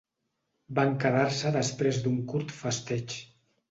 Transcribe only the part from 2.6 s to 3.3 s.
festeig.